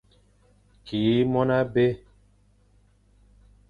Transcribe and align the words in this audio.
Ki 0.85 0.99
mon 1.31 1.49
abé. 1.59 1.85